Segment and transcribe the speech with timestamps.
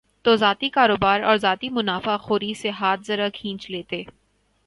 [0.25, 4.03] تو ذاتی کاروبار اور ذاتی منافع خوری سے ہاتھ ذرا کھینچ لیتے۔